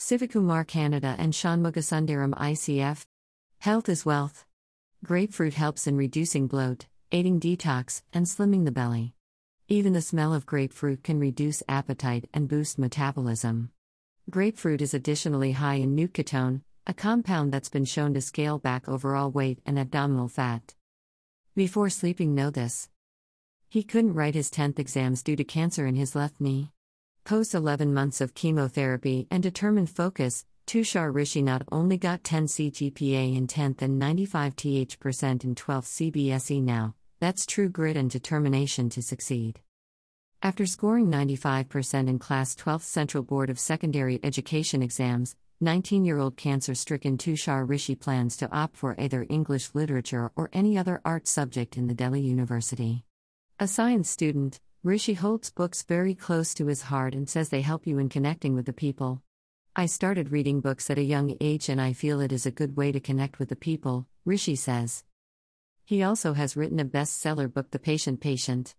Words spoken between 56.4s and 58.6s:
to his heart and says they help you in connecting